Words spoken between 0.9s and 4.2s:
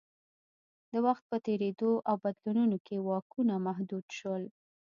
د وخت په تېرېدو او بدلونونو کې واکونه محدود